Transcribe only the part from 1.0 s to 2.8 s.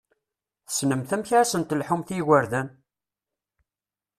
amek ad sen-telḥumt i yigurdan!